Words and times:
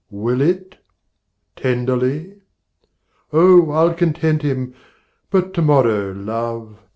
Will 0.09 0.41
it? 0.41 0.79
tenderly? 1.55 2.37
Oh, 3.31 3.69
I'll 3.69 3.93
content 3.93 4.41
him, 4.41 4.73
but 5.29 5.53
to 5.53 5.61
morrow, 5.61 6.11
Love! 6.11 6.79